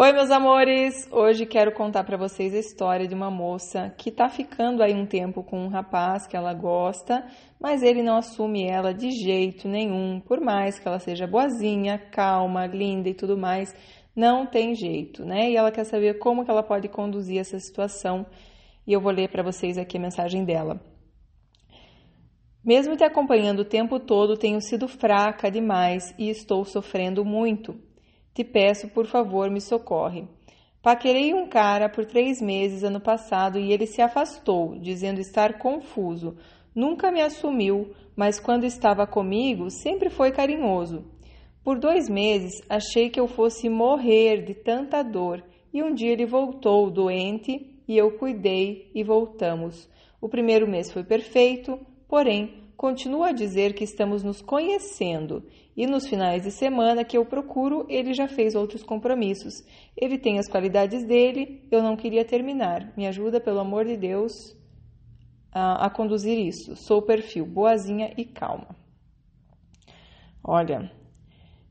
Oi, 0.00 0.12
meus 0.12 0.30
amores! 0.30 1.08
Hoje 1.10 1.44
quero 1.44 1.72
contar 1.72 2.04
para 2.04 2.16
vocês 2.16 2.54
a 2.54 2.58
história 2.60 3.08
de 3.08 3.16
uma 3.16 3.32
moça 3.32 3.92
que 3.98 4.12
tá 4.12 4.28
ficando 4.28 4.80
aí 4.80 4.94
um 4.94 5.04
tempo 5.04 5.42
com 5.42 5.58
um 5.58 5.66
rapaz 5.66 6.24
que 6.24 6.36
ela 6.36 6.54
gosta, 6.54 7.26
mas 7.60 7.82
ele 7.82 8.00
não 8.00 8.16
assume 8.16 8.64
ela 8.64 8.94
de 8.94 9.10
jeito 9.10 9.66
nenhum, 9.66 10.20
por 10.20 10.40
mais 10.40 10.78
que 10.78 10.86
ela 10.86 11.00
seja 11.00 11.26
boazinha, 11.26 11.98
calma, 11.98 12.64
linda 12.64 13.08
e 13.08 13.14
tudo 13.14 13.36
mais, 13.36 13.74
não 14.14 14.46
tem 14.46 14.72
jeito, 14.72 15.24
né? 15.24 15.50
E 15.50 15.56
ela 15.56 15.72
quer 15.72 15.82
saber 15.82 16.20
como 16.20 16.44
que 16.44 16.50
ela 16.52 16.62
pode 16.62 16.86
conduzir 16.86 17.40
essa 17.40 17.58
situação, 17.58 18.24
e 18.86 18.92
eu 18.92 19.00
vou 19.00 19.10
ler 19.10 19.28
para 19.28 19.42
vocês 19.42 19.76
aqui 19.76 19.96
a 19.96 20.00
mensagem 20.00 20.44
dela. 20.44 20.80
Mesmo 22.64 22.96
te 22.96 23.02
acompanhando 23.02 23.62
o 23.62 23.68
tempo 23.68 23.98
todo, 23.98 24.38
tenho 24.38 24.60
sido 24.60 24.86
fraca 24.86 25.50
demais 25.50 26.14
e 26.16 26.30
estou 26.30 26.64
sofrendo 26.64 27.24
muito. 27.24 27.87
Te 28.38 28.44
peço, 28.44 28.86
por 28.90 29.04
favor, 29.04 29.50
me 29.50 29.60
socorre. 29.60 30.24
Paquerei 30.80 31.34
um 31.34 31.48
cara 31.48 31.88
por 31.88 32.06
três 32.06 32.40
meses 32.40 32.84
ano 32.84 33.00
passado 33.00 33.58
e 33.58 33.72
ele 33.72 33.84
se 33.84 34.00
afastou, 34.00 34.78
dizendo 34.78 35.18
estar 35.18 35.58
confuso. 35.58 36.36
Nunca 36.72 37.10
me 37.10 37.20
assumiu, 37.20 37.92
mas 38.14 38.38
quando 38.38 38.62
estava 38.62 39.08
comigo 39.08 39.70
sempre 39.70 40.08
foi 40.08 40.30
carinhoso. 40.30 41.04
Por 41.64 41.80
dois 41.80 42.08
meses 42.08 42.62
achei 42.68 43.10
que 43.10 43.18
eu 43.18 43.26
fosse 43.26 43.68
morrer 43.68 44.44
de 44.44 44.54
tanta 44.54 45.02
dor 45.02 45.42
e 45.74 45.82
um 45.82 45.92
dia 45.92 46.12
ele 46.12 46.24
voltou 46.24 46.88
doente 46.92 47.82
e 47.88 47.98
eu 47.98 48.18
cuidei 48.18 48.88
e 48.94 49.02
voltamos. 49.02 49.90
O 50.20 50.28
primeiro 50.28 50.68
mês 50.68 50.92
foi 50.92 51.02
perfeito, 51.02 51.76
porém 52.06 52.67
continua 52.78 53.30
a 53.30 53.32
dizer 53.32 53.74
que 53.74 53.82
estamos 53.82 54.22
nos 54.22 54.40
conhecendo 54.40 55.44
e 55.76 55.84
nos 55.84 56.06
finais 56.06 56.44
de 56.44 56.52
semana 56.52 57.04
que 57.04 57.18
eu 57.18 57.26
procuro, 57.26 57.84
ele 57.88 58.14
já 58.14 58.28
fez 58.28 58.54
outros 58.54 58.84
compromissos. 58.84 59.64
Ele 59.96 60.16
tem 60.16 60.38
as 60.38 60.48
qualidades 60.48 61.04
dele, 61.04 61.66
eu 61.72 61.82
não 61.82 61.96
queria 61.96 62.24
terminar. 62.24 62.92
Me 62.96 63.04
ajuda, 63.08 63.40
pelo 63.40 63.58
amor 63.58 63.84
de 63.84 63.96
Deus, 63.96 64.56
a, 65.50 65.86
a 65.86 65.90
conduzir 65.90 66.38
isso. 66.38 66.76
Sou 66.76 66.98
o 66.98 67.02
perfil 67.02 67.44
boazinha 67.44 68.14
e 68.16 68.24
calma. 68.24 68.76
Olha, 70.42 70.88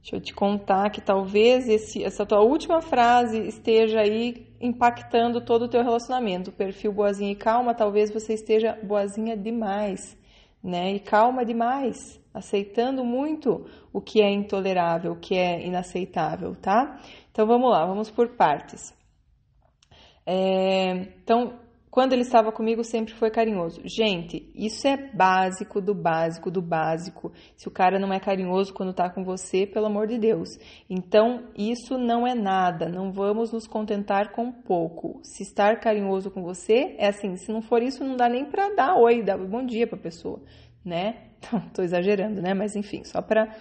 deixa 0.01 0.17
eu 0.17 0.19
te 0.19 0.33
contar 0.33 0.89
que 0.89 0.99
talvez 0.99 1.69
esse, 1.69 2.03
essa 2.03 2.25
tua 2.25 2.41
última 2.41 2.81
frase 2.81 3.47
esteja 3.47 4.01
aí 4.01 4.53
impactando 4.59 5.39
todo 5.39 5.63
o 5.63 5.69
teu 5.69 5.81
relacionamento. 5.81 6.51
Perfil 6.51 6.91
boazinha 6.91 7.31
e 7.31 7.35
calma, 7.35 7.73
talvez 7.73 8.11
você 8.11 8.33
esteja 8.33 8.77
boazinha 8.83 9.37
demais 9.37 10.17
né? 10.63 10.93
E 10.93 10.99
calma 10.99 11.45
demais, 11.45 12.19
aceitando 12.33 13.03
muito 13.03 13.65
o 13.91 14.01
que 14.01 14.21
é 14.21 14.29
intolerável, 14.31 15.13
o 15.13 15.19
que 15.19 15.35
é 15.35 15.65
inaceitável, 15.65 16.55
tá? 16.55 16.99
Então 17.31 17.45
vamos 17.45 17.69
lá, 17.69 17.85
vamos 17.85 18.09
por 18.09 18.29
partes. 18.29 18.95
É, 20.25 20.91
então, 21.21 21.53
quando 21.89 22.13
ele 22.13 22.21
estava 22.21 22.51
comigo, 22.51 22.83
sempre 22.83 23.13
foi 23.13 23.31
carinhoso. 23.31 23.81
Gente, 23.85 24.51
isso 24.53 24.87
é 24.87 24.97
básico 24.97 25.81
do 25.81 25.95
básico 25.95 26.51
do 26.51 26.61
básico. 26.61 27.31
Se 27.55 27.67
o 27.67 27.71
cara 27.71 27.97
não 27.97 28.13
é 28.13 28.19
carinhoso 28.19 28.73
quando 28.73 28.91
está 28.91 29.09
com 29.09 29.23
você, 29.23 29.65
pelo 29.65 29.85
amor 29.87 30.07
de 30.07 30.19
Deus. 30.19 30.49
Então, 30.89 31.45
isso 31.57 31.97
não 31.97 32.27
é 32.27 32.35
nada. 32.35 32.89
Não 32.89 33.11
vamos 33.11 33.51
nos 33.51 33.65
contentar 33.65 34.31
com 34.31 34.51
pouco. 34.51 35.19
Se 35.23 35.43
estar 35.43 35.79
carinhoso 35.79 36.29
com 36.29 36.43
você, 36.43 36.95
é 36.97 37.07
assim. 37.07 37.35
Se 37.37 37.51
não 37.51 37.61
for 37.61 37.81
isso, 37.81 38.03
não 38.03 38.17
dá 38.17 38.27
nem 38.27 38.45
para 38.45 38.75
dar 38.75 38.95
oi, 38.95 39.23
dar 39.23 39.37
bom 39.37 39.65
dia 39.65 39.87
para 39.87 39.97
a 39.97 40.01
pessoa, 40.01 40.41
né? 40.83 41.23
Então, 41.39 41.59
tô 41.69 41.83
exagerando, 41.83 42.41
né? 42.41 42.55
Mas 42.55 42.75
enfim, 42.75 43.03
só 43.03 43.21
para 43.21 43.55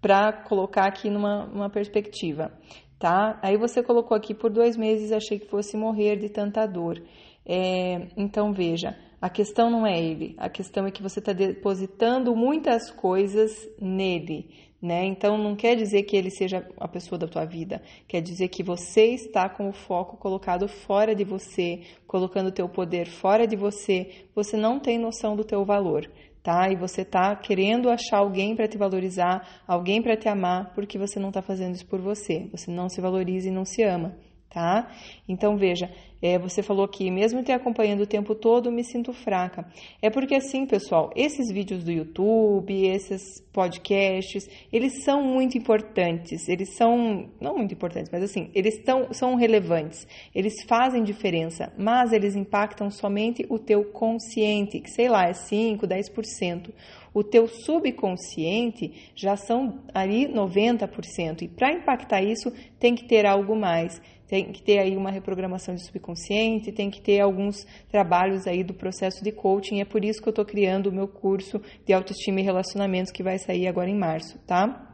para 0.00 0.32
colocar 0.32 0.86
aqui 0.86 1.10
numa, 1.10 1.46
numa 1.46 1.68
perspectiva, 1.68 2.52
tá? 2.98 3.38
Aí 3.42 3.56
você 3.56 3.82
colocou 3.82 4.16
aqui 4.16 4.34
por 4.34 4.50
dois 4.50 4.76
meses, 4.76 5.12
achei 5.12 5.38
que 5.38 5.48
fosse 5.48 5.76
morrer 5.76 6.16
de 6.16 6.28
tanta 6.28 6.66
dor. 6.66 7.02
É, 7.50 8.08
então 8.14 8.52
veja, 8.52 8.94
a 9.20 9.30
questão 9.30 9.70
não 9.70 9.86
é 9.86 9.98
ele, 9.98 10.34
a 10.36 10.50
questão 10.50 10.86
é 10.86 10.90
que 10.90 11.02
você 11.02 11.18
está 11.18 11.32
depositando 11.32 12.36
muitas 12.36 12.90
coisas 12.90 13.66
nele, 13.80 14.50
né? 14.82 15.06
Então 15.06 15.38
não 15.38 15.56
quer 15.56 15.74
dizer 15.74 16.02
que 16.02 16.14
ele 16.14 16.30
seja 16.30 16.68
a 16.76 16.86
pessoa 16.86 17.18
da 17.18 17.26
tua 17.26 17.46
vida, 17.46 17.80
quer 18.06 18.20
dizer 18.20 18.48
que 18.48 18.62
você 18.62 19.14
está 19.14 19.48
com 19.48 19.66
o 19.66 19.72
foco 19.72 20.18
colocado 20.18 20.68
fora 20.68 21.14
de 21.14 21.24
você, 21.24 21.80
colocando 22.06 22.48
o 22.48 22.52
teu 22.52 22.68
poder 22.68 23.06
fora 23.06 23.46
de 23.46 23.56
você, 23.56 24.26
você 24.34 24.54
não 24.54 24.78
tem 24.78 24.98
noção 24.98 25.34
do 25.34 25.42
teu 25.42 25.64
valor. 25.64 26.06
Tá? 26.40 26.70
E 26.70 26.76
você 26.76 27.04
tá 27.04 27.34
querendo 27.36 27.90
achar 27.90 28.18
alguém 28.18 28.56
para 28.56 28.68
te 28.68 28.78
valorizar, 28.78 29.46
alguém 29.66 30.00
para 30.00 30.16
te 30.16 30.28
amar, 30.28 30.72
porque 30.72 30.96
você 30.96 31.18
não 31.18 31.28
está 31.28 31.42
fazendo 31.42 31.74
isso 31.74 31.84
por 31.84 32.00
você. 32.00 32.48
Você 32.52 32.70
não 32.70 32.88
se 32.88 33.02
valoriza 33.02 33.48
e 33.48 33.50
não 33.50 33.66
se 33.66 33.82
ama 33.82 34.16
tá? 34.50 34.90
Então 35.28 35.56
veja, 35.56 35.90
é, 36.20 36.38
você 36.38 36.62
falou 36.62 36.84
aqui, 36.84 37.10
mesmo 37.10 37.42
te 37.42 37.52
acompanhando 37.52 38.00
o 38.00 38.06
tempo 38.06 38.34
todo, 38.34 38.72
me 38.72 38.82
sinto 38.82 39.12
fraca. 39.12 39.66
É 40.02 40.10
porque 40.10 40.34
assim, 40.34 40.66
pessoal, 40.66 41.10
esses 41.14 41.52
vídeos 41.52 41.84
do 41.84 41.92
YouTube, 41.92 42.72
esses 42.86 43.40
podcasts, 43.52 44.48
eles 44.72 45.04
são 45.04 45.22
muito 45.22 45.56
importantes. 45.56 46.48
Eles 46.48 46.74
são, 46.76 47.30
não 47.40 47.56
muito 47.56 47.72
importantes, 47.72 48.10
mas 48.10 48.22
assim, 48.22 48.50
eles 48.54 48.82
tão, 48.82 49.12
são 49.12 49.36
relevantes. 49.36 50.06
Eles 50.34 50.54
fazem 50.66 51.04
diferença, 51.04 51.72
mas 51.78 52.12
eles 52.12 52.34
impactam 52.34 52.90
somente 52.90 53.46
o 53.48 53.58
teu 53.58 53.84
consciente, 53.84 54.80
que 54.80 54.90
sei 54.90 55.08
lá, 55.08 55.28
é 55.28 55.32
5, 55.32 55.86
10%. 55.86 56.70
O 57.14 57.22
teu 57.24 57.48
subconsciente 57.48 59.12
já 59.14 59.36
são 59.36 59.80
ali 59.94 60.28
90%. 60.28 61.42
E 61.42 61.48
para 61.48 61.72
impactar 61.72 62.22
isso, 62.22 62.52
tem 62.78 62.94
que 62.94 63.06
ter 63.06 63.24
algo 63.24 63.56
mais 63.56 64.00
tem 64.28 64.52
que 64.52 64.62
ter 64.62 64.78
aí 64.78 64.96
uma 64.96 65.10
reprogramação 65.10 65.74
de 65.74 65.84
subconsciente, 65.84 66.70
tem 66.70 66.90
que 66.90 67.00
ter 67.00 67.20
alguns 67.20 67.66
trabalhos 67.90 68.46
aí 68.46 68.62
do 68.62 68.74
processo 68.74 69.24
de 69.24 69.32
coaching. 69.32 69.80
É 69.80 69.84
por 69.86 70.04
isso 70.04 70.20
que 70.20 70.28
eu 70.28 70.32
estou 70.32 70.44
criando 70.44 70.88
o 70.88 70.92
meu 70.92 71.08
curso 71.08 71.60
de 71.86 71.94
autoestima 71.94 72.40
e 72.40 72.44
relacionamentos 72.44 73.10
que 73.10 73.22
vai 73.22 73.38
sair 73.38 73.66
agora 73.66 73.88
em 73.88 73.98
março, 73.98 74.38
tá? 74.46 74.84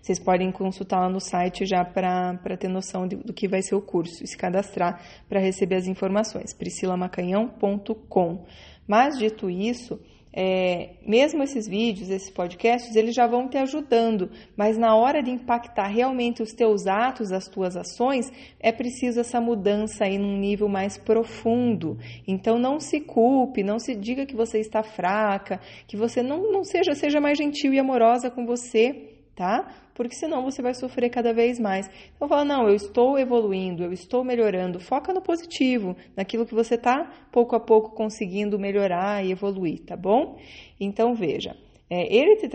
Vocês 0.00 0.18
podem 0.18 0.52
consultar 0.52 1.00
lá 1.00 1.08
no 1.08 1.20
site 1.20 1.64
já 1.64 1.84
para 1.84 2.56
ter 2.58 2.68
noção 2.68 3.06
de, 3.06 3.16
do 3.16 3.32
que 3.32 3.48
vai 3.48 3.62
ser 3.62 3.74
o 3.74 3.80
curso 3.80 4.22
e 4.22 4.26
se 4.26 4.36
cadastrar 4.36 5.00
para 5.28 5.40
receber 5.40 5.76
as 5.76 5.86
informações. 5.86 6.54
priscilamacanhão.com. 6.54 8.44
Mas 8.86 9.16
dito 9.18 9.48
isso, 9.48 9.98
é, 10.32 10.90
mesmo 11.06 11.42
esses 11.42 11.68
vídeos, 11.68 12.08
esses 12.08 12.30
podcasts, 12.30 12.96
eles 12.96 13.14
já 13.14 13.26
vão 13.26 13.48
te 13.48 13.58
ajudando, 13.58 14.30
mas 14.56 14.78
na 14.78 14.96
hora 14.96 15.22
de 15.22 15.30
impactar 15.30 15.88
realmente 15.88 16.42
os 16.42 16.52
teus 16.52 16.86
atos, 16.86 17.32
as 17.32 17.48
tuas 17.48 17.76
ações, 17.76 18.32
é 18.58 18.72
preciso 18.72 19.20
essa 19.20 19.40
mudança 19.40 20.04
aí 20.04 20.18
num 20.18 20.38
nível 20.38 20.68
mais 20.68 20.96
profundo. 20.96 21.98
Então 22.26 22.58
não 22.58 22.80
se 22.80 23.00
culpe, 23.00 23.62
não 23.62 23.78
se 23.78 23.94
diga 23.94 24.24
que 24.24 24.34
você 24.34 24.58
está 24.58 24.82
fraca, 24.82 25.60
que 25.86 25.96
você 25.96 26.22
não, 26.22 26.50
não 26.50 26.64
seja, 26.64 26.94
seja 26.94 27.20
mais 27.20 27.36
gentil 27.36 27.74
e 27.74 27.78
amorosa 27.78 28.30
com 28.30 28.46
você 28.46 29.12
tá? 29.34 29.66
Porque 29.94 30.14
senão 30.14 30.42
você 30.42 30.62
vai 30.62 30.74
sofrer 30.74 31.10
cada 31.10 31.32
vez 31.32 31.58
mais. 31.58 31.90
Então 32.14 32.28
fala, 32.28 32.44
não, 32.44 32.68
eu 32.68 32.74
estou 32.74 33.18
evoluindo, 33.18 33.84
eu 33.84 33.92
estou 33.92 34.24
melhorando. 34.24 34.80
Foca 34.80 35.12
no 35.12 35.20
positivo, 35.20 35.96
naquilo 36.16 36.46
que 36.46 36.54
você 36.54 36.76
tá 36.76 37.10
pouco 37.30 37.56
a 37.56 37.60
pouco 37.60 37.94
conseguindo 37.94 38.58
melhorar 38.58 39.24
e 39.24 39.32
evoluir, 39.32 39.80
tá 39.84 39.96
bom? 39.96 40.38
Então 40.78 41.14
veja, 41.14 41.56
é, 41.90 42.14
ele 42.14 42.36
te 42.36 42.48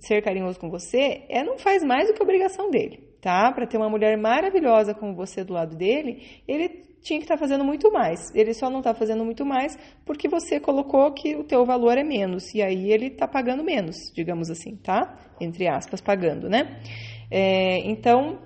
ser 0.00 0.22
carinhoso 0.22 0.60
com 0.60 0.70
você 0.70 1.24
é 1.28 1.42
não 1.42 1.58
faz 1.58 1.82
mais 1.82 2.08
do 2.08 2.14
que 2.14 2.22
obrigação 2.22 2.70
dele, 2.70 3.00
tá? 3.26 3.50
Para 3.50 3.66
ter 3.66 3.76
uma 3.76 3.90
mulher 3.90 4.16
maravilhosa 4.16 4.94
como 4.94 5.12
você 5.12 5.42
do 5.42 5.52
lado 5.52 5.74
dele, 5.74 6.22
ele 6.46 6.68
tinha 7.02 7.18
que 7.18 7.24
estar 7.24 7.34
tá 7.34 7.40
fazendo 7.40 7.64
muito 7.64 7.92
mais. 7.92 8.32
Ele 8.32 8.54
só 8.54 8.70
não 8.70 8.78
está 8.78 8.94
fazendo 8.94 9.24
muito 9.24 9.44
mais 9.44 9.76
porque 10.04 10.28
você 10.28 10.60
colocou 10.60 11.12
que 11.12 11.34
o 11.34 11.42
teu 11.42 11.64
valor 11.64 11.98
é 11.98 12.04
menos 12.04 12.54
e 12.54 12.62
aí 12.62 12.92
ele 12.92 13.06
está 13.06 13.26
pagando 13.26 13.64
menos, 13.64 13.96
digamos 14.14 14.48
assim, 14.48 14.76
tá? 14.76 15.18
Entre 15.40 15.66
aspas, 15.66 16.00
pagando, 16.00 16.48
né? 16.48 16.80
É, 17.28 17.78
então 17.90 18.38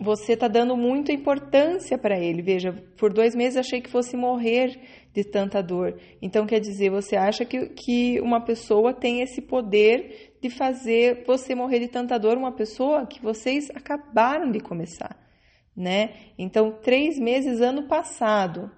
você 0.00 0.32
está 0.32 0.48
dando 0.48 0.76
muita 0.76 1.12
importância 1.12 1.98
para 1.98 2.18
ele. 2.18 2.42
Veja, 2.42 2.72
por 2.96 3.12
dois 3.12 3.34
meses 3.34 3.56
achei 3.56 3.80
que 3.80 3.90
fosse 3.90 4.16
morrer 4.16 4.80
de 5.12 5.22
tanta 5.22 5.62
dor. 5.62 6.00
Então 6.22 6.46
quer 6.46 6.60
dizer, 6.60 6.90
você 6.90 7.16
acha 7.16 7.44
que, 7.44 7.68
que 7.68 8.20
uma 8.20 8.40
pessoa 8.40 8.94
tem 8.94 9.20
esse 9.20 9.42
poder 9.42 10.36
de 10.40 10.48
fazer 10.48 11.24
você 11.26 11.54
morrer 11.54 11.80
de 11.80 11.88
tanta 11.88 12.18
dor, 12.18 12.38
uma 12.38 12.52
pessoa 12.52 13.06
que 13.06 13.20
vocês 13.20 13.68
acabaram 13.70 14.50
de 14.50 14.60
começar 14.60 15.20
né? 15.80 16.14
Então, 16.36 16.72
três 16.82 17.18
meses 17.18 17.60
ano 17.60 17.84
passado. 17.84 18.70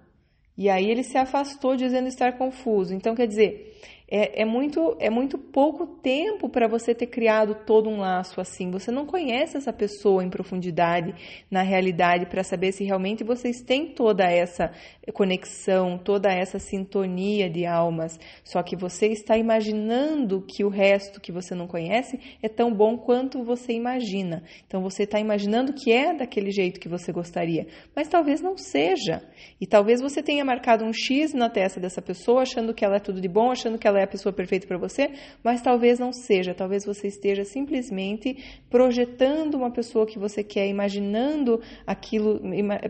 E 0.57 0.69
aí 0.69 0.89
ele 0.89 1.03
se 1.03 1.19
afastou 1.19 1.75
dizendo 1.75 2.07
estar 2.07 2.37
confuso. 2.39 2.95
Então, 2.95 3.15
quer 3.15 3.27
dizer, 3.27 3.75
é, 4.15 4.43
é, 4.43 4.45
muito, 4.45 4.95
é 5.01 5.09
muito 5.09 5.39
pouco 5.39 5.87
tempo 5.87 6.47
para 6.47 6.69
você 6.69 6.95
ter 6.95 7.07
criado 7.07 7.55
todo 7.65 7.89
um 7.89 7.97
laço 7.97 8.43
assim. 8.43 8.71
Você 8.71 8.91
não 8.91 9.07
conhece 9.07 9.57
essa 9.57 9.73
pessoa 9.73 10.23
em 10.23 10.29
profundidade, 10.29 11.15
na 11.51 11.63
realidade, 11.63 12.27
para 12.27 12.45
saber 12.45 12.73
se 12.73 12.85
realmente 12.85 13.25
vocês 13.25 13.63
têm 13.63 13.87
toda 13.87 14.25
essa 14.25 14.71
conexão, 15.15 15.97
toda 15.97 16.31
essa 16.31 16.59
sintonia 16.59 17.49
de 17.49 17.65
almas. 17.65 18.21
Só 18.45 18.63
que 18.63 18.77
você 18.77 19.07
está 19.07 19.39
imaginando 19.39 20.45
que 20.47 20.63
o 20.63 20.69
resto 20.69 21.19
que 21.19 21.33
você 21.33 21.55
não 21.55 21.67
conhece 21.67 22.21
é 22.43 22.51
tão 22.51 22.71
bom 22.71 22.99
quanto 22.99 23.43
você 23.43 23.73
imagina. 23.73 24.43
Então 24.67 24.83
você 24.83 25.05
está 25.05 25.19
imaginando 25.19 25.73
que 25.73 25.91
é 25.91 26.13
daquele 26.13 26.51
jeito 26.51 26.79
que 26.79 26.89
você 26.89 27.13
gostaria, 27.13 27.67
mas 27.97 28.09
talvez 28.09 28.43
não 28.43 28.59
seja. 28.59 29.23
E 29.59 29.67
talvez 29.67 30.03
você 30.03 30.23
tenha 30.23 30.45
marcado 30.45 30.85
um 30.85 30.93
X 30.93 31.33
na 31.33 31.49
testa 31.49 31.81
dessa 31.81 32.03
pessoa, 32.03 32.43
achando 32.43 32.75
que 32.75 32.85
ela 32.85 32.97
é 32.97 33.01
tudo 33.01 33.19
de 33.19 33.29
bom, 33.29 33.51
achando 33.51 33.79
que 33.79 33.89
ela 33.89 34.02
é 34.02 34.02
a 34.03 34.07
pessoa 34.07 34.33
perfeita 34.33 34.67
para 34.67 34.79
você, 34.79 35.11
mas 35.43 35.63
talvez 35.63 35.99
não 35.99 36.13
seja. 36.13 36.55
Talvez 36.55 36.85
você 36.85 37.09
esteja 37.09 37.45
simplesmente 37.45 38.37
projetando 38.71 39.55
uma 39.55 39.71
pessoa 39.71 40.07
que 40.07 40.19
você 40.19 40.43
quer, 40.43 40.69
imaginando 40.69 41.61
aquilo, 41.87 42.41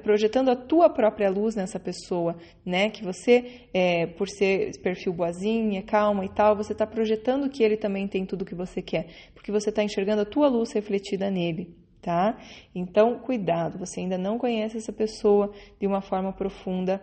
projetando 0.03 0.50
a 0.50 0.56
tua 0.56 0.88
própria 0.88 1.31
luz 1.31 1.55
nessa 1.55 1.79
pessoa, 1.79 2.37
né? 2.64 2.91
Que 2.91 3.05
você, 3.05 3.67
é, 3.73 4.06
por 4.06 4.29
ser 4.29 4.73
perfil 4.82 5.12
boazinha, 5.12 5.82
calma 5.82 6.25
e 6.25 6.29
tal, 6.29 6.56
você 6.56 6.73
está 6.73 6.87
projetando 6.87 7.49
que 7.49 7.62
ele 7.62 7.76
também 7.76 8.06
tem 8.08 8.25
tudo 8.26 8.44
que 8.44 8.55
você 8.55 8.81
quer, 8.82 9.06
porque 9.35 9.53
você 9.53 9.70
está 9.70 9.82
enxergando 9.82 10.23
a 10.23 10.26
tua 10.26 10.49
luz 10.49 10.73
refletida 10.73 11.31
nele 11.31 11.82
tá? 12.03 12.37
Então, 12.75 13.20
cuidado, 13.20 13.79
você 13.79 14.00
ainda 14.00 14.19
não 14.19 14.37
conhece 14.37 14.76
essa 14.76 14.93
pessoa 14.93 15.53
de 15.81 15.87
uma 15.87 16.03
forma 16.03 16.32
profunda, 16.32 17.00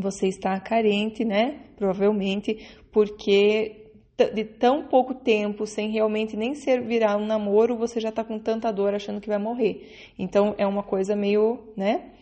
você 0.00 0.28
está 0.28 0.58
carente, 0.60 1.24
né? 1.24 1.60
Provavelmente 1.76 2.66
porque 2.92 3.86
de 4.32 4.44
tão 4.44 4.84
pouco 4.84 5.14
tempo, 5.14 5.66
sem 5.66 5.90
realmente 5.90 6.36
nem 6.36 6.54
ser 6.54 6.80
virar 6.80 7.18
um 7.18 7.26
namoro, 7.26 7.76
você 7.76 8.00
já 8.00 8.08
está 8.08 8.24
com 8.24 8.38
tanta 8.38 8.72
dor 8.72 8.94
achando 8.94 9.20
que 9.20 9.28
vai 9.28 9.38
morrer. 9.38 10.12
Então 10.18 10.54
é 10.56 10.66
uma 10.66 10.82
coisa 10.82 11.14
meio, 11.14 11.72
né? 11.76 12.12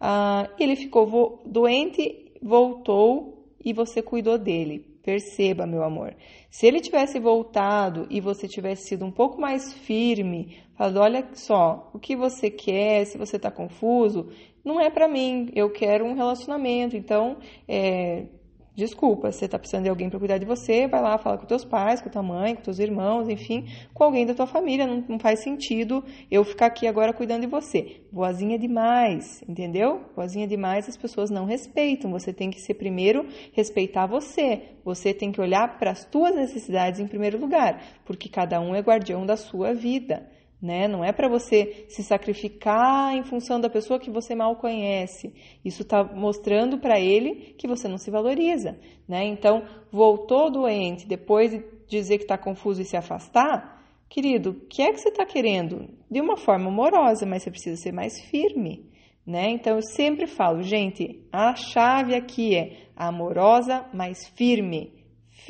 Ah, 0.00 0.48
ele 0.58 0.76
ficou 0.76 1.42
doente, 1.44 2.32
voltou 2.40 3.52
e 3.62 3.72
você 3.72 4.00
cuidou 4.00 4.38
dele. 4.38 4.86
Perceba, 5.02 5.66
meu 5.66 5.82
amor. 5.82 6.14
Se 6.50 6.66
ele 6.66 6.80
tivesse 6.80 7.18
voltado 7.18 8.06
e 8.10 8.20
você 8.20 8.46
tivesse 8.46 8.88
sido 8.88 9.04
um 9.04 9.10
pouco 9.10 9.40
mais 9.40 9.72
firme, 9.72 10.58
falando: 10.76 11.00
olha 11.00 11.28
só, 11.32 11.90
o 11.92 11.98
que 11.98 12.14
você 12.14 12.50
quer, 12.50 13.06
se 13.06 13.16
você 13.18 13.36
está 13.36 13.50
confuso, 13.50 14.28
não 14.64 14.80
é 14.80 14.90
para 14.90 15.08
mim, 15.08 15.50
eu 15.54 15.70
quero 15.70 16.04
um 16.04 16.14
relacionamento, 16.14 16.96
então, 16.96 17.38
é, 17.66 18.26
desculpa, 18.74 19.30
você 19.30 19.44
está 19.44 19.58
precisando 19.58 19.84
de 19.84 19.90
alguém 19.90 20.08
para 20.08 20.18
cuidar 20.18 20.38
de 20.38 20.46
você, 20.46 20.86
vai 20.86 21.00
lá 21.02 21.18
falar 21.18 21.38
com 21.38 21.46
teus 21.46 21.64
pais, 21.64 22.00
com 22.00 22.08
tua 22.08 22.22
mãe, 22.22 22.54
com 22.54 22.62
teus 22.62 22.78
irmãos, 22.78 23.28
enfim, 23.28 23.66
com 23.92 24.04
alguém 24.04 24.24
da 24.26 24.34
tua 24.34 24.46
família, 24.46 24.86
não, 24.86 25.04
não 25.08 25.18
faz 25.18 25.42
sentido 25.42 26.04
eu 26.30 26.44
ficar 26.44 26.66
aqui 26.66 26.86
agora 26.86 27.12
cuidando 27.12 27.42
de 27.42 27.46
você. 27.46 28.02
Boazinha 28.12 28.58
demais, 28.58 29.42
entendeu? 29.48 30.00
Boazinha 30.14 30.46
demais 30.46 30.88
as 30.88 30.96
pessoas 30.96 31.30
não 31.30 31.44
respeitam, 31.44 32.10
você 32.10 32.32
tem 32.32 32.50
que 32.50 32.60
ser 32.60 32.74
primeiro 32.74 33.26
respeitar 33.52 34.06
você, 34.06 34.62
você 34.84 35.12
tem 35.12 35.32
que 35.32 35.40
olhar 35.40 35.78
para 35.78 35.90
as 35.90 36.04
tuas 36.04 36.34
necessidades 36.34 37.00
em 37.00 37.06
primeiro 37.06 37.38
lugar, 37.38 37.82
porque 38.04 38.28
cada 38.28 38.60
um 38.60 38.74
é 38.74 38.80
guardião 38.80 39.26
da 39.26 39.36
sua 39.36 39.74
vida 39.74 40.26
né? 40.60 40.86
Não 40.86 41.02
é 41.02 41.12
para 41.12 41.28
você 41.28 41.86
se 41.88 42.02
sacrificar 42.02 43.14
em 43.14 43.22
função 43.22 43.58
da 43.58 43.70
pessoa 43.70 43.98
que 43.98 44.10
você 44.10 44.34
mal 44.34 44.56
conhece. 44.56 45.32
Isso 45.64 45.82
está 45.82 46.04
mostrando 46.04 46.78
para 46.78 47.00
ele 47.00 47.54
que 47.56 47.66
você 47.66 47.88
não 47.88 47.96
se 47.96 48.10
valoriza, 48.10 48.78
né? 49.08 49.24
Então, 49.24 49.62
voltou 49.90 50.50
doente, 50.50 51.06
depois 51.06 51.50
de 51.50 51.64
dizer 51.88 52.18
que 52.18 52.24
está 52.24 52.36
confuso 52.36 52.82
e 52.82 52.84
se 52.84 52.96
afastar, 52.96 53.82
querido, 54.08 54.50
o 54.50 54.66
que 54.66 54.82
é 54.82 54.92
que 54.92 55.00
você 55.00 55.08
está 55.08 55.24
querendo? 55.24 55.88
De 56.10 56.20
uma 56.20 56.36
forma 56.36 56.68
amorosa, 56.68 57.24
mas 57.24 57.42
você 57.42 57.50
precisa 57.50 57.76
ser 57.80 57.92
mais 57.92 58.20
firme, 58.20 58.84
né? 59.26 59.50
Então, 59.50 59.76
eu 59.76 59.82
sempre 59.82 60.26
falo, 60.26 60.62
gente, 60.62 61.24
a 61.32 61.54
chave 61.54 62.14
aqui 62.14 62.54
é 62.56 62.88
amorosa, 62.94 63.86
mas 63.94 64.28
firme 64.36 64.99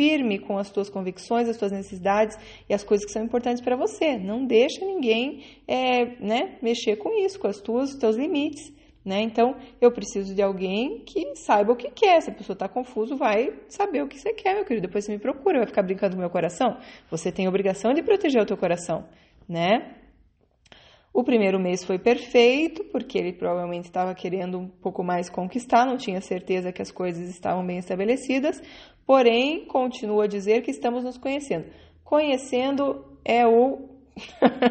firme 0.01 0.39
com 0.39 0.57
as 0.57 0.71
tuas 0.71 0.89
convicções, 0.89 1.47
as 1.47 1.59
tuas 1.59 1.73
necessidades 1.73 2.39
e 2.67 2.73
as 2.73 2.83
coisas 2.83 3.05
que 3.05 3.13
são 3.13 3.23
importantes 3.23 3.63
para 3.63 3.77
você. 3.77 4.17
Não 4.17 4.47
deixa 4.47 4.83
ninguém 4.83 5.45
é, 5.69 6.07
né, 6.19 6.57
mexer 6.63 6.97
com 6.97 7.13
isso, 7.23 7.39
com 7.39 7.47
as 7.47 7.61
tuas, 7.61 7.91
os 7.91 7.97
teus 7.97 8.17
limites. 8.17 8.73
Né? 9.05 9.21
Então, 9.21 9.55
eu 9.79 9.93
preciso 9.93 10.35
de 10.35 10.41
alguém 10.41 11.01
que 11.05 11.37
saiba 11.37 11.73
o 11.73 11.77
que 11.77 11.91
quer. 11.91 12.23
Se 12.23 12.31
a 12.31 12.35
pessoa 12.35 12.55
está 12.55 12.67
confuso, 12.67 13.15
vai 13.15 13.53
saber 13.69 14.03
o 14.03 14.09
que 14.09 14.19
você 14.19 14.33
quer, 14.33 14.55
meu 14.55 14.65
querido. 14.65 14.87
Depois 14.87 15.05
você 15.05 15.13
me 15.13 15.19
procura, 15.19 15.59
vai 15.59 15.67
ficar 15.67 15.83
brincando 15.83 16.13
com 16.13 16.19
o 16.19 16.21
meu 16.21 16.31
coração. 16.31 16.79
Você 17.11 17.31
tem 17.31 17.45
a 17.45 17.51
obrigação 17.51 17.93
de 17.93 18.03
proteger 18.03 18.41
o 18.41 18.47
teu 18.47 18.57
coração, 18.57 19.07
né? 19.47 20.00
O 21.13 21.25
primeiro 21.25 21.59
mês 21.59 21.83
foi 21.83 21.99
perfeito, 21.99 22.85
porque 22.85 23.19
ele 23.19 23.33
provavelmente 23.33 23.87
estava 23.87 24.15
querendo 24.15 24.59
um 24.59 24.69
pouco 24.69 25.03
mais 25.03 25.29
conquistar, 25.29 25.85
não 25.85 25.97
tinha 25.97 26.21
certeza 26.21 26.73
que 26.73 26.81
as 26.81 26.93
coisas 26.93 27.29
estavam 27.29 27.67
bem 27.67 27.79
estabelecidas, 27.79 28.63
porém, 29.05 29.67
continua 29.67 30.25
a 30.25 30.29
dizer 30.29 30.63
que 30.63 30.71
estamos 30.71 31.03
nos 31.03 31.19
conhecendo. 31.19 31.67
Conhecendo 32.05 33.05
é 33.25 33.47
o. 33.47 33.89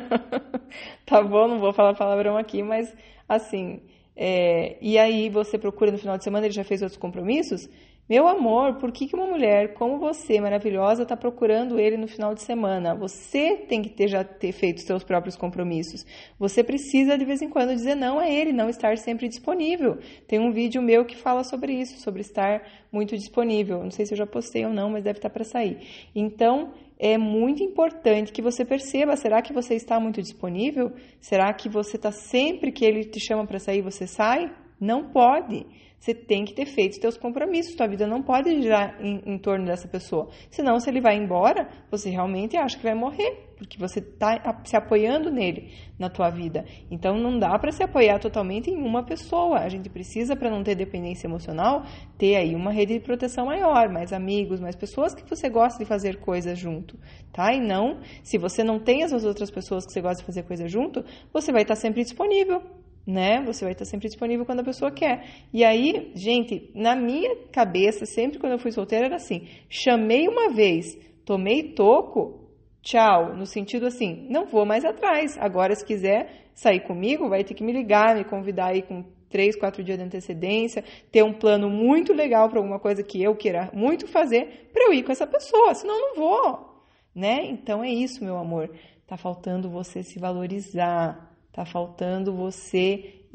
tá 1.06 1.22
bom, 1.22 1.48
não 1.48 1.60
vou 1.60 1.74
falar 1.74 1.94
palavrão 1.94 2.38
aqui, 2.38 2.64
mas 2.64 2.94
assim. 3.28 3.82
É... 4.16 4.78
E 4.82 4.98
aí 4.98 5.30
você 5.30 5.58
procura 5.58 5.92
no 5.92 5.98
final 5.98 6.18
de 6.18 6.24
semana, 6.24 6.46
ele 6.46 6.54
já 6.54 6.64
fez 6.64 6.82
outros 6.82 7.00
compromissos? 7.00 7.70
Meu 8.10 8.28
amor, 8.28 8.78
por 8.78 8.92
que, 8.92 9.08
uma 9.14 9.28
mulher 9.28 9.76
como 9.76 10.00
você, 10.00 10.42
maravilhosa, 10.42 11.04
está 11.04 11.16
procurando 11.16 11.80
ele 11.80 11.96
no 11.96 12.08
final 12.08 12.34
de 12.34 12.42
semana? 12.42 12.96
Você 12.96 13.56
tem 13.70 13.84
que 13.84 13.90
ter, 13.90 14.08
já 14.08 14.24
ter 14.24 14.52
feito 14.52 14.82
seus 14.82 15.04
próprios 15.04 15.36
compromissos. 15.36 16.04
Você 16.40 16.64
precisa 16.64 17.16
de 17.16 17.24
vez 17.24 17.40
em 17.44 17.50
quando 17.50 17.76
dizer 17.76 17.94
não 17.94 18.18
a 18.18 18.28
ele, 18.28 18.52
não 18.52 18.68
estar 18.68 18.98
sempre 18.98 19.28
disponível. 19.28 20.00
Tem 20.28 20.40
um 20.40 20.52
vídeo 20.52 20.82
meu 20.82 21.06
que 21.06 21.16
fala 21.16 21.44
sobre 21.44 21.72
isso, 21.72 22.00
sobre 22.00 22.22
estar 22.22 22.64
muito 22.92 23.16
disponível. 23.16 23.84
Não 23.84 23.92
sei 23.92 24.08
se 24.08 24.16
eu 24.16 24.18
já 24.18 24.26
postei 24.26 24.66
ou 24.66 24.74
não, 24.74 24.90
mas 24.90 25.04
deve 25.04 25.20
estar 25.20 25.30
para 25.30 25.44
sair. 25.44 26.10
Então, 26.16 26.74
é 26.98 27.16
muito 27.16 27.62
importante 27.62 28.32
que 28.32 28.42
você 28.42 28.66
perceba: 28.66 29.16
será 29.16 29.40
que 29.40 29.54
você 29.54 29.76
está 29.76 30.00
muito 30.00 30.20
disponível? 30.20 30.94
Será 31.22 31.54
que 31.54 31.70
você 31.70 31.96
está 31.96 32.12
sempre 32.12 32.72
que 32.72 32.84
ele 32.84 33.04
te 33.04 33.20
chama 33.20 33.46
para 33.46 33.60
sair, 33.60 33.84
você 33.84 34.08
sai? 34.08 34.52
Não 34.82 35.12
pode. 35.12 35.68
Você 36.00 36.14
tem 36.14 36.46
que 36.46 36.54
ter 36.54 36.66
feito 36.66 36.96
seus 36.96 37.18
compromissos. 37.18 37.76
Sua 37.76 37.88
vida 37.88 38.08
não 38.08 38.24
pode 38.24 38.62
girar 38.62 38.96
em, 39.02 39.22
em, 39.26 39.38
torno 39.38 39.66
dessa 39.66 39.88
pessoa. 39.88 40.30
Senão, 40.50 40.80
se 40.80 40.90
ele 40.90 41.02
vai 41.02 41.18
embora, 41.18 41.70
você 41.92 42.10
realmente 42.10 42.56
acha 42.56 42.78
que 42.78 42.84
vai 42.84 42.96
morrer, 42.96 43.50
porque 43.58 43.78
você 43.78 44.00
está 44.00 44.62
se 44.64 44.78
apoiando 44.78 45.30
nele 45.30 45.74
na 46.00 46.10
tua 46.10 46.30
vida. 46.30 46.64
Então, 46.90 47.18
não 47.20 47.38
dá 47.38 47.60
para 47.60 47.74
se 47.74 47.84
apoiar 47.84 48.18
totalmente 48.18 48.70
em 48.70 48.78
uma 48.78 49.04
pessoa. 49.04 49.60
A 49.60 49.68
gente 49.68 49.90
precisa, 49.90 50.38
para 50.38 50.50
não 50.50 50.64
ter 50.64 50.74
dependência 50.74 51.28
emocional, 51.28 51.84
ter 52.18 52.38
aí 52.38 52.56
uma 52.56 52.72
rede 52.72 52.94
de 52.94 53.02
proteção 53.02 53.48
maior, 53.48 53.90
mais 53.90 54.14
amigos, 54.14 54.62
mais 54.62 54.78
pessoas 54.78 55.14
que 55.14 55.30
você 55.30 55.50
gosta 55.50 55.80
de 55.80 55.86
fazer 55.86 56.22
coisas 56.22 56.58
junto, 56.58 56.98
tá? 57.34 57.54
E 57.54 57.60
não, 57.60 58.00
se 58.24 58.38
você 58.38 58.64
não 58.64 58.80
tem 58.80 59.04
as 59.04 59.12
outras 59.12 59.52
pessoas 59.52 59.86
que 59.86 59.92
você 59.92 60.02
gosta 60.02 60.20
de 60.20 60.26
fazer 60.26 60.44
coisa 60.44 60.66
junto, 60.66 61.04
você 61.34 61.52
vai 61.52 61.64
estar 61.64 61.76
sempre 61.76 62.04
disponível 62.04 62.79
né? 63.10 63.42
Você 63.46 63.66
vai 63.66 63.74
estar 63.74 63.86
sempre 63.86 64.08
disponível 64.08 64.46
quando 64.46 64.60
a 64.60 64.64
pessoa 64.64 64.92
quer. 64.92 65.26
E 65.52 65.64
aí, 65.64 66.12
gente, 66.14 66.70
na 66.76 66.96
minha 66.96 67.36
cabeça, 67.52 68.06
sempre 68.06 68.38
quando 68.38 68.54
eu 68.54 68.60
fui 68.60 68.72
solteira 68.72 69.08
era 69.08 69.16
assim: 69.16 69.48
chamei 69.68 70.28
uma 70.28 70.50
vez, 70.50 70.96
tomei 71.26 71.74
toco, 71.74 72.48
tchau, 72.82 73.36
no 73.36 73.48
sentido 73.48 73.88
assim, 73.88 74.28
não 74.30 74.46
vou 74.46 74.66
mais 74.66 74.86
atrás. 74.86 75.38
Agora, 75.40 75.76
se 75.76 75.84
quiser 75.84 76.52
sair 76.54 76.82
comigo, 76.82 77.28
vai 77.28 77.44
ter 77.44 77.56
que 77.56 77.64
me 77.64 77.74
ligar, 77.74 78.16
me 78.16 78.24
convidar 78.24 78.68
aí 78.68 78.84
com 78.84 79.04
três, 79.28 79.56
quatro 79.56 79.84
dias 79.84 79.98
de 79.98 80.04
antecedência, 80.04 80.84
ter 81.12 81.24
um 81.24 81.34
plano 81.34 81.70
muito 81.70 82.14
legal 82.14 82.48
para 82.48 82.60
alguma 82.60 82.80
coisa 82.80 83.04
que 83.04 83.22
eu 83.22 83.36
queira 83.36 83.72
muito 83.74 84.08
fazer 84.08 84.70
para 84.72 84.86
eu 84.86 84.94
ir 84.94 85.04
com 85.04 85.12
essa 85.12 85.26
pessoa, 85.26 85.74
senão 85.74 86.00
não 86.00 86.16
vou, 86.16 86.84
né? 87.16 87.46
Então 87.46 87.84
é 87.84 87.90
isso, 87.90 88.24
meu 88.24 88.38
amor. 88.38 88.70
Tá 89.08 89.18
faltando 89.18 89.70
você 89.70 90.04
se 90.04 90.20
valorizar, 90.20 91.29
Está 91.60 91.74
faltando 91.74 92.34
você 92.34 93.26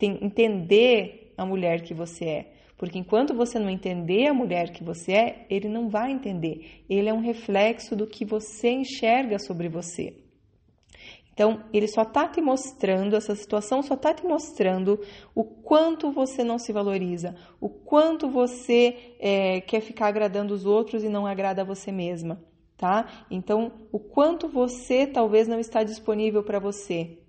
entender 0.00 1.32
a 1.36 1.46
mulher 1.46 1.82
que 1.82 1.94
você 1.94 2.24
é. 2.24 2.52
Porque 2.76 2.98
enquanto 2.98 3.32
você 3.32 3.60
não 3.60 3.70
entender 3.70 4.26
a 4.26 4.34
mulher 4.34 4.72
que 4.72 4.82
você 4.82 5.12
é, 5.12 5.46
ele 5.48 5.68
não 5.68 5.88
vai 5.88 6.10
entender. 6.10 6.82
Ele 6.90 7.08
é 7.08 7.14
um 7.14 7.20
reflexo 7.20 7.94
do 7.94 8.08
que 8.08 8.24
você 8.24 8.70
enxerga 8.70 9.38
sobre 9.38 9.68
você. 9.68 10.16
Então, 11.32 11.62
ele 11.72 11.86
só 11.86 12.02
está 12.02 12.26
te 12.26 12.40
mostrando, 12.40 13.14
essa 13.14 13.36
situação 13.36 13.84
só 13.84 13.94
está 13.94 14.12
te 14.12 14.26
mostrando 14.26 15.00
o 15.32 15.44
quanto 15.44 16.10
você 16.10 16.42
não 16.42 16.58
se 16.58 16.72
valoriza, 16.72 17.36
o 17.60 17.68
quanto 17.68 18.28
você 18.28 19.14
é, 19.20 19.60
quer 19.60 19.80
ficar 19.80 20.08
agradando 20.08 20.52
os 20.52 20.66
outros 20.66 21.04
e 21.04 21.08
não 21.08 21.24
agrada 21.24 21.62
a 21.62 21.64
você 21.64 21.92
mesma, 21.92 22.42
tá? 22.76 23.24
Então, 23.30 23.70
o 23.92 24.00
quanto 24.00 24.48
você 24.48 25.06
talvez 25.06 25.46
não 25.46 25.60
está 25.60 25.84
disponível 25.84 26.42
para 26.42 26.58
você, 26.58 27.20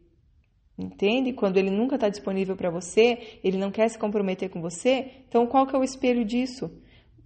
Entende? 0.82 1.34
Quando 1.34 1.58
ele 1.58 1.70
nunca 1.70 1.96
está 1.96 2.10
disponível 2.10 2.56
para 2.56 2.72
você, 2.72 3.40
ele 3.44 3.58
não 3.58 3.70
quer 3.70 3.88
se 3.88 4.00
comprometer 4.00 4.50
com 4.50 4.60
você, 4.60 5.24
então 5.28 5.46
qual 5.46 5.68
que 5.68 5.76
é 5.76 5.80
o 5.80 5.84
espelho 5.84 6.26
disso? 6.26 6.72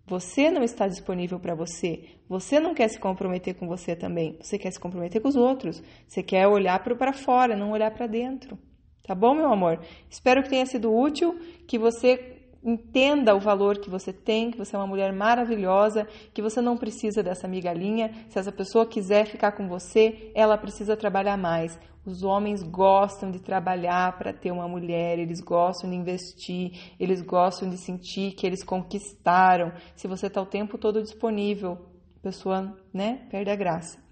Você 0.07 0.51
não 0.51 0.62
está 0.62 0.88
disponível 0.88 1.39
para 1.39 1.55
você. 1.55 2.03
Você 2.29 2.59
não 2.59 2.75
quer 2.75 2.89
se 2.89 3.00
comprometer 3.00 3.55
com 3.55 3.67
você 3.67 3.95
também. 3.95 4.38
Você 4.39 4.59
quer 4.59 4.71
se 4.71 4.79
comprometer 4.79 5.19
com 5.19 5.27
os 5.27 5.35
outros. 5.35 5.81
Você 6.07 6.21
quer 6.21 6.47
olhar 6.47 6.77
para 6.83 7.13
fora, 7.13 7.55
não 7.55 7.71
olhar 7.71 7.89
para 7.89 8.05
dentro. 8.05 8.57
Tá 9.01 9.15
bom, 9.15 9.33
meu 9.33 9.51
amor? 9.51 9.79
Espero 10.09 10.43
que 10.43 10.50
tenha 10.50 10.65
sido 10.65 10.93
útil, 10.93 11.39
que 11.67 11.79
você 11.79 12.35
entenda 12.65 13.36
o 13.36 13.39
valor 13.39 13.77
que 13.77 13.89
você 13.89 14.12
tem, 14.12 14.50
que 14.50 14.57
você 14.57 14.75
é 14.75 14.79
uma 14.79 14.88
mulher 14.88 15.13
maravilhosa, 15.13 16.07
que 16.34 16.41
você 16.41 16.60
não 16.60 16.75
precisa 16.75 17.22
dessa 17.22 17.48
migalhinha. 17.48 18.12
Se 18.27 18.39
essa 18.39 18.51
pessoa 18.51 18.88
quiser 18.88 19.27
ficar 19.27 19.51
com 19.51 19.67
você, 19.67 20.31
ela 20.34 20.57
precisa 20.57 20.98
trabalhar 20.98 21.38
mais. 21.38 21.79
Os 22.03 22.24
homens 22.24 22.63
gostam 22.63 23.29
de 23.29 23.39
trabalhar 23.39 24.17
para 24.17 24.34
ter 24.34 24.51
uma 24.51 24.67
mulher, 24.67 25.19
eles 25.19 25.41
gostam 25.41 25.89
de 25.89 25.95
investir, 25.95 26.72
eles 27.00 27.22
gostam 27.22 27.69
de 27.69 27.77
sentir 27.77 28.34
que 28.34 28.45
eles 28.45 28.63
conquistaram. 28.63 29.72
Se 29.95 30.07
você 30.07 30.27
está 30.27 30.41
o 30.41 30.45
tempo 30.45 30.77
todo 30.77 31.01
disponível, 31.01 31.74
a 32.17 32.19
pessoa, 32.22 32.75
né, 32.91 33.27
perde 33.29 33.51
a 33.51 33.55
graça. 33.55 34.03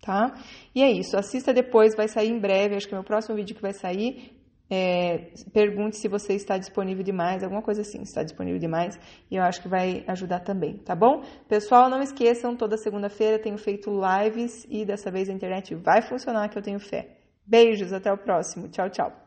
Tá? 0.00 0.34
E 0.74 0.82
é 0.82 0.90
isso. 0.90 1.16
Assista 1.16 1.52
depois, 1.52 1.94
vai 1.96 2.08
sair 2.08 2.28
em 2.28 2.40
breve. 2.40 2.74
Acho 2.74 2.88
que 2.88 2.94
é 2.94 2.96
o 2.96 3.00
meu 3.00 3.06
próximo 3.06 3.36
vídeo 3.36 3.54
que 3.54 3.62
vai 3.62 3.72
sair 3.72 4.41
é, 4.74 5.28
pergunte 5.52 5.98
se 5.98 6.08
você 6.08 6.32
está 6.32 6.56
disponível 6.56 7.04
demais, 7.04 7.44
alguma 7.44 7.60
coisa 7.60 7.82
assim, 7.82 8.00
está 8.00 8.22
disponível 8.22 8.58
demais, 8.58 8.98
e 9.30 9.36
eu 9.36 9.42
acho 9.42 9.60
que 9.60 9.68
vai 9.68 10.02
ajudar 10.06 10.40
também, 10.40 10.78
tá 10.78 10.94
bom? 10.94 11.22
Pessoal, 11.46 11.90
não 11.90 12.00
esqueçam, 12.00 12.56
toda 12.56 12.78
segunda-feira 12.78 13.38
tenho 13.38 13.58
feito 13.58 13.90
lives 13.90 14.66
e 14.70 14.86
dessa 14.86 15.10
vez 15.10 15.28
a 15.28 15.32
internet 15.34 15.74
vai 15.74 16.00
funcionar, 16.00 16.48
que 16.48 16.56
eu 16.56 16.62
tenho 16.62 16.80
fé. 16.80 17.18
Beijos, 17.44 17.92
até 17.92 18.10
o 18.10 18.16
próximo. 18.16 18.66
Tchau, 18.68 18.88
tchau. 18.88 19.21